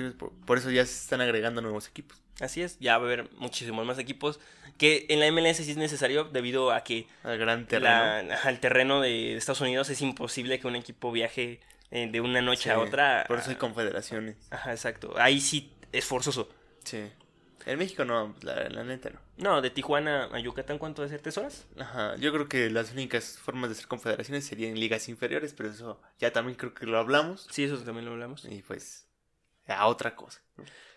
[0.59, 2.23] eso ya se están agregando nuevos equipos.
[2.41, 4.39] Así es, ya va a haber muchísimos más equipos
[4.79, 9.01] que en la MLS sí es necesario debido a que Al gran terreno.
[9.01, 11.61] la- de Estados Unidos es imposible que un equipo viaje
[11.91, 13.25] eh, de una noche a otra.
[13.27, 14.37] Por eso hay confederaciones.
[14.51, 15.15] Ajá, exacto.
[15.19, 16.49] Ahí sí es forzoso.
[16.85, 17.11] Sí.
[17.67, 19.21] En México no, la, la neta no.
[19.37, 21.67] No, de Tijuana a Yucatán, ¿cuánto de ser tres horas?
[21.79, 26.01] Ajá, yo creo que las únicas formas de ser confederaciones serían ligas inferiores, pero eso
[26.19, 27.47] ya también creo que lo hablamos.
[27.51, 28.45] Sí, eso también lo hablamos.
[28.45, 29.07] Y pues,
[29.67, 30.41] a otra cosa.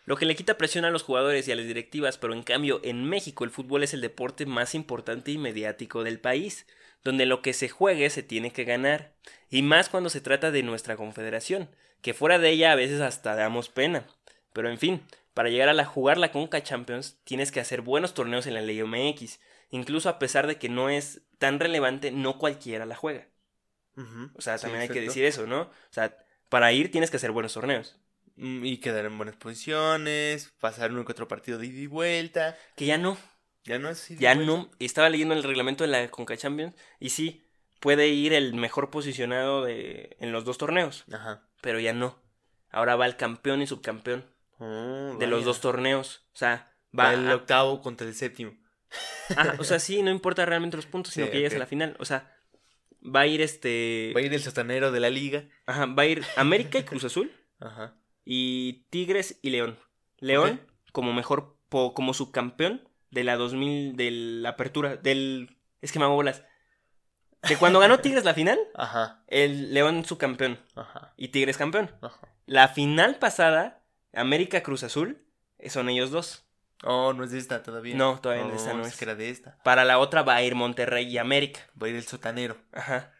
[0.06, 2.82] Lo que le quita presión a los jugadores y a las directivas, pero en cambio
[2.84, 6.66] en México el fútbol es el deporte más importante y mediático del país,
[7.04, 9.14] donde lo que se juegue se tiene que ganar,
[9.50, 11.70] y más cuando se trata de nuestra confederación,
[12.02, 14.06] que fuera de ella a veces hasta damos pena.
[14.54, 15.02] Pero en fin,
[15.34, 18.62] para llegar a la jugar la Conca Champions tienes que hacer buenos torneos en la
[18.62, 23.28] Liga MX, incluso a pesar de que no es tan relevante, no cualquiera la juega.
[23.98, 25.62] Ujú, O sea, sí, también hay que decir eso, ¿no?
[25.64, 26.16] O sea,
[26.50, 27.98] para ir tienes que hacer buenos torneos.
[28.36, 32.58] Mm, Y quedar en buenas posiciones, pasar uno que otro partido de ida y vuelta.
[32.76, 33.18] Que ya no.
[33.64, 34.46] Ya no es Ya vuelta.
[34.52, 37.44] no, estaba leyendo el reglamento de la Conca Champions y sí,
[37.80, 41.48] puede ir el mejor posicionado de, en los dos torneos, Ajá.
[41.62, 42.20] pero ya no.
[42.70, 44.26] Ahora va el campeón y subcampeón
[44.64, 46.28] Oh, de los dos torneos.
[46.34, 48.54] O sea, va Va el a- octavo contra el séptimo.
[49.36, 51.58] Ajá, o sea, sí, no importa realmente los puntos, sino Sí, que llegues ok.
[51.58, 51.96] a la final.
[52.00, 52.32] O sea,
[53.04, 54.12] va a ir este.
[54.16, 55.46] Va a ir el sotanero de la liga.
[55.66, 57.96] Ajá, va a ir América y Cruz Azul Ajá.
[58.26, 59.80] y Tigres y León.
[60.20, 65.58] León como mejor, po- como subcampeón de la 2000, de la apertura, del.
[65.82, 66.44] Es que me hago bolas.
[67.48, 69.24] De cuando ganó Tigres la final, Ajá.
[69.28, 71.14] el León subcampeón Ajá.
[71.18, 71.90] y Tigres campeón.
[72.02, 72.20] Ajá.
[72.46, 73.81] La final pasada,
[74.14, 75.22] América Cruz Azul,
[75.58, 76.46] eh, son ellos dos.
[76.84, 77.96] Oh, no es de esta todavía.
[77.96, 78.98] No, todavía Oh, esta no es es.
[78.98, 79.58] que era de esta.
[79.64, 81.62] Para la otra va a ir Monterrey y América.
[81.82, 82.58] Va a ir el sotanero.
[82.72, 83.14] Ajá.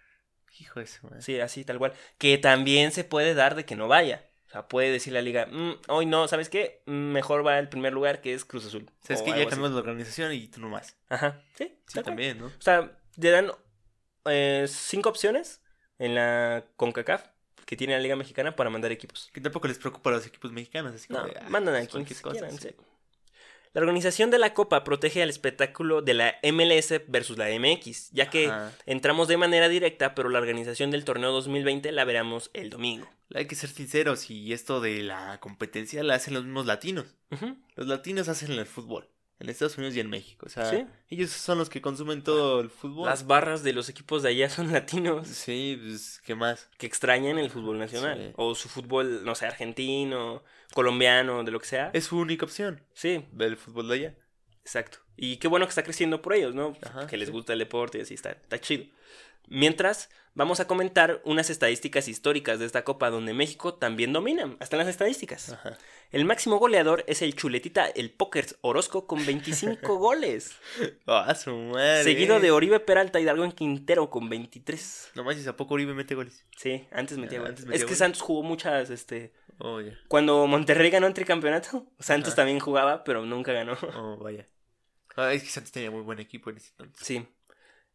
[0.60, 1.22] Hijo de su madre.
[1.22, 1.94] Sí, así tal cual.
[2.18, 4.28] Que también se puede dar de que no vaya.
[4.48, 6.82] O sea, puede decir la liga, "Mm, hoy no, ¿sabes qué?
[6.86, 8.92] Mejor va el primer lugar que es Cruz Azul.
[9.02, 9.56] Sabes O que ya algo así.
[9.56, 10.98] cambiamos la organización y tú nomás.
[11.08, 11.42] Ajá.
[11.56, 12.06] Sí, Sí, cual.
[12.06, 12.48] también, ¿no?
[12.48, 13.52] O sea, le dan
[14.26, 15.62] eh, cinco opciones
[16.00, 17.28] en la CONCACAF
[17.72, 19.30] que tiene la Liga Mexicana para mandar equipos.
[19.32, 20.94] Que tampoco les preocupa a los equipos mexicanos.
[20.94, 22.68] Así como No, de, ah, mandan a pues quien quieran, sí.
[23.72, 28.30] La organización de la Copa protege al espectáculo de la MLS versus la MX, ya
[28.30, 28.74] que Ajá.
[28.86, 33.10] entramos de manera directa, pero la organización del torneo 2020 la veremos el domingo.
[33.34, 37.06] Hay que ser sinceros y esto de la competencia la hacen los mismos latinos.
[37.78, 39.08] Los latinos hacen el fútbol.
[39.42, 40.46] En Estados Unidos y en México.
[40.46, 40.86] O sea, Sí.
[41.10, 43.08] ellos son los que consumen todo el fútbol.
[43.10, 46.70] Las barras de los equipos de allá son latinos Sí, pues, ¿qué más?
[46.78, 48.18] que extrañan el fútbol nacional.
[48.28, 48.34] Sí.
[48.38, 51.90] O su fútbol, no sé, argentino, colombiano, de lo que sea.
[51.94, 52.82] Es su única opción.
[52.94, 54.16] Sí, Ver el fútbol de allá.
[54.64, 55.00] Exacto.
[55.18, 56.76] Y qué bueno que está creciendo por ellos, ¿no?
[56.84, 57.32] Ajá, que les sí.
[57.34, 58.86] gusta el deporte y así está, está chido.
[59.48, 64.78] Mientras, vamos a comentar unas estadísticas históricas de esta copa donde México también domina, hasta
[64.78, 65.50] en las estadísticas.
[65.52, 65.78] Ajá.
[66.12, 70.56] El máximo goleador es el chuletita, el Pokers Orozco, con 25 goles.
[71.06, 72.04] Ah, su madre.
[72.04, 75.12] Seguido de Oribe Peralta y Darwin Quintero con 23.
[75.16, 76.46] No manches, ¿a poco Uribe mete goles?
[76.56, 77.52] Sí, antes metía Ah, goles.
[77.52, 77.96] antes metía es que.
[77.96, 79.34] Santos jugó muchas, este...
[79.60, 79.80] Oh.
[80.08, 82.38] Cuando Monterrey ganó el tricampeonato, Santos Ajá.
[82.38, 83.78] también jugaba, pero nunca ganó.
[83.96, 84.48] Oh, vaya.
[85.16, 87.06] Ah, es que Santos tenía muy buen equipo en ese entonces.
[87.06, 87.28] Sí.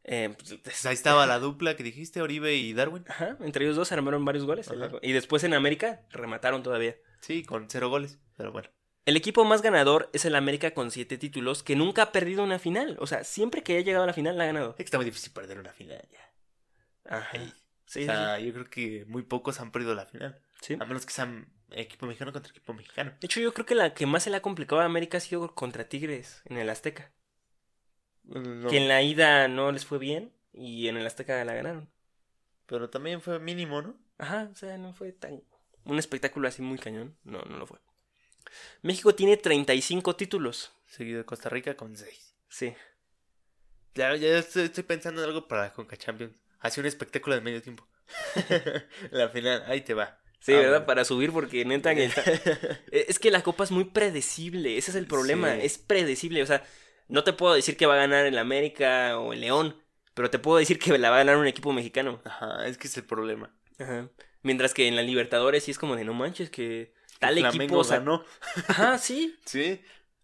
[0.04, 3.04] Eh, pues, Pues ahí estaba la dupla que dijiste, Oribe y Darwin.
[3.08, 4.70] Ajá, entre ellos dos armaron varios goles.
[5.02, 6.94] Y después en América remataron todavía.
[7.20, 8.18] Sí, con cero goles.
[8.36, 8.68] Pero bueno.
[9.06, 12.58] El equipo más ganador es el América con siete títulos, que nunca ha perdido una
[12.58, 12.96] final.
[13.00, 14.70] O sea, siempre que ha llegado a la final la ha ganado.
[14.70, 17.16] Es que está muy difícil perder una final ya.
[17.16, 17.28] Ajá.
[17.32, 17.52] Ay,
[17.96, 20.40] Sí, o sea, yo creo que muy pocos han perdido la final.
[20.61, 20.74] sí.
[20.78, 23.12] A menos que sean equipo mexicano contra equipo mexicano.
[23.20, 25.20] De hecho, yo creo que la que más se le ha complicado a América ha
[25.20, 27.11] sido contra Tigres en el Azteca.
[28.24, 31.88] No, Que en la ida no les fue bien y en el Azteca la ganaron.
[32.66, 33.96] Pero también fue mínimo, ¿no?
[34.18, 35.42] Ajá, o sea, no fue tan...
[35.85, 37.16] Un espectáculo así muy cañón.
[37.22, 37.78] No, no lo fue.
[38.82, 40.72] México tiene 35 títulos.
[40.87, 42.35] Seguido de Costa Rica con 6.
[42.48, 42.74] Sí.
[43.94, 46.35] Ya, ya estoy, estoy pensando en algo para la Conca Champions.
[46.66, 47.87] Hace un espectáculo de medio tiempo.
[49.11, 50.18] la final, ahí te va.
[50.40, 50.70] Sí, Ah, ¿verdad?
[50.72, 50.87] bueno.
[50.87, 52.05] Para subir porque neta que
[52.92, 55.61] Eh, Es que la copa es muy predecible, ese es el problema, Sí.
[55.62, 56.62] es predecible, o sea,
[57.09, 59.76] no te puedo decir que va a ganar el América o el León,
[60.14, 62.20] pero te puedo decir que la va a ganar un equipo mexicano.
[62.24, 63.55] Ajá, es que es el problema.
[63.79, 64.09] Ajá.
[64.42, 67.98] Mientras que en la Libertadores sí es como de no manches que tal equipo sa-
[67.98, 68.24] ganó.
[68.68, 69.37] Ajá, sí.
[69.46, 69.81] Sí.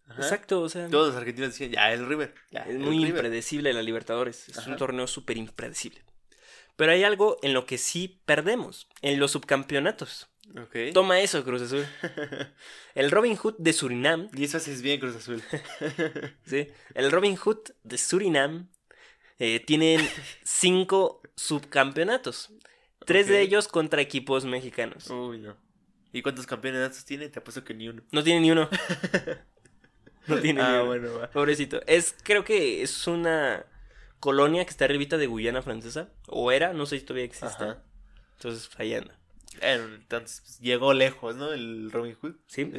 [0.07, 0.21] Ajá.
[0.21, 2.33] Exacto, o sea, Todos los argentinos decían, ya, el River.
[2.51, 3.09] Ya, es el muy River".
[3.09, 4.47] impredecible la Libertadores.
[4.49, 6.01] Es un torneo súper impredecible.
[6.75, 10.29] Pero hay algo en lo que sí perdemos, en los subcampeonatos.
[10.93, 11.85] Toma eso, Cruz Azul.
[12.95, 15.41] El Robin Hood de Surinam, y eso haces bien, Cruz Azul.
[16.45, 16.67] ¿sí?
[16.93, 18.69] El Robin Hood de Surinam
[19.39, 20.01] eh, tienen
[20.43, 22.51] cinco subcampeonatos.
[23.05, 25.09] Tres de ellos contra equipos mexicanos.
[25.09, 25.57] Uy, no.
[26.13, 27.27] ¿Y cuántos campeonatos tiene?
[27.27, 28.03] Te apuesto que ni uno.
[28.11, 28.69] No tiene ni uno.
[30.27, 30.85] No tiene ni ah, uno.
[30.85, 31.29] bueno, va.
[31.29, 31.81] Pobrecito.
[31.85, 33.65] Es, creo que es una
[34.23, 36.09] colonia que está arribita de Guyana Francesa.
[36.27, 37.63] O era, no sé si todavía existe.
[37.63, 37.83] Ajá.
[38.37, 39.19] Entonces, ahí anda.
[39.59, 41.51] Bueno, entonces pues, llegó lejos, ¿no?
[41.51, 42.35] El Robin Hood.
[42.47, 42.71] Sí.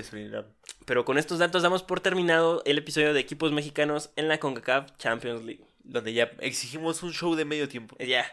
[0.86, 4.96] Pero con estos datos damos por terminado el episodio de equipos mexicanos en la CONCACAF
[4.96, 5.64] Champions League.
[5.84, 7.94] Donde ya exigimos un show de medio tiempo.
[7.98, 8.26] Eh, Ya,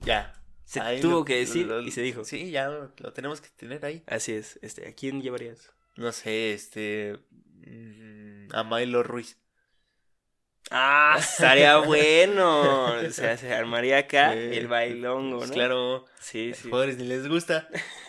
[0.00, 0.34] Ya.
[0.64, 2.24] se Ahí tuvo lo- que decir lo- y se dijo.
[2.24, 4.02] Sí, ya lo, lo tenemos que tener ahí.
[4.06, 4.58] Así es.
[4.62, 5.70] Este, ¿A quién llevarías?
[5.96, 7.18] No sé, este.
[7.66, 9.38] mm, A Milo Ruiz.
[10.70, 12.96] Ah, estaría bueno.
[12.96, 14.38] O sea, se armaría acá Sí.
[14.52, 15.54] el bailongo, Pues ¿no?
[15.54, 16.68] claro, Sí, sí.
[16.68, 17.68] jugadores ni les gusta.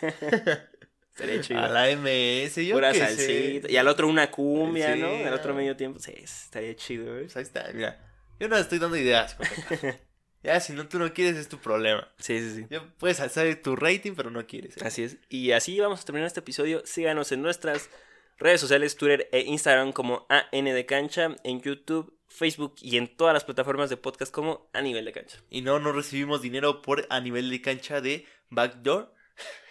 [1.14, 1.60] Estaría chido.
[1.60, 3.66] A la MS, yo Pura qué salsita.
[3.68, 3.72] sé.
[3.72, 5.08] Y al otro una cumbia, Sí, ¿no?
[5.08, 5.98] Al otro medio tiempo.
[6.00, 7.22] Sí, estaría chido, ¿eh?
[7.24, 7.98] Pues ahí está, mira.
[8.38, 9.36] Yo no estoy dando ideas.
[10.42, 12.08] Ya, si no tú no quieres, es tu problema.
[12.18, 12.66] Sí, sí, sí.
[12.70, 14.74] Ya puedes alzar tu rating, pero no quieres.
[14.78, 14.80] ¿eh?
[14.86, 15.18] Así es.
[15.28, 16.80] Y así vamos a terminar este episodio.
[16.86, 17.90] Síganos en nuestras
[18.38, 23.34] redes sociales, Twitter e Instagram como AN de Cancha, en YouTube, Facebook y en todas
[23.34, 25.38] las plataformas de podcast como A Nivel de Cancha.
[25.50, 29.12] Y no, no recibimos dinero por a nivel de cancha de Backdoor.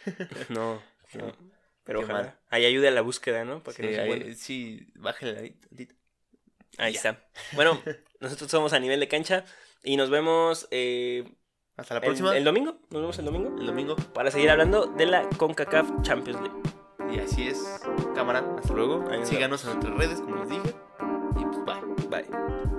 [0.50, 0.82] No,
[1.14, 1.32] no.
[1.84, 2.22] Pero Qué ojalá.
[2.22, 2.40] mal.
[2.50, 3.64] Ahí ayude a la búsqueda, ¿no?
[3.64, 5.96] Para que Sí, no se ahí- sí, bájale ahí tantito.
[6.78, 6.98] Ahí ya.
[6.98, 7.28] está.
[7.54, 7.82] Bueno,
[8.20, 9.46] nosotros somos A Nivel de Cancha
[9.84, 11.24] y nos vemos eh,
[11.78, 12.36] Hasta la próxima.
[12.38, 12.80] el domingo.
[12.92, 13.56] Nos vemos el domingo.
[13.60, 13.96] el domingo.
[13.96, 17.16] Para seguir hablando de la CONCACAF Champions League.
[17.16, 17.82] Y así es,
[18.14, 18.46] cámara.
[18.60, 19.04] Hasta luego.
[19.26, 20.76] Síganos en nuestras redes, como les dije.
[22.10, 22.40] Y pues bye.
[22.40, 22.79] Bye.